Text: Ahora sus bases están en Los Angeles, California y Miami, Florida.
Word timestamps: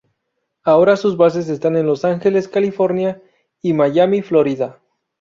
Ahora 0.63 0.97
sus 0.97 1.15
bases 1.15 1.47
están 1.47 1.75
en 1.77 1.85
Los 1.85 2.05
Angeles, 2.05 2.47
California 2.47 3.21
y 3.61 3.73
Miami, 3.73 4.23
Florida. 4.23 4.79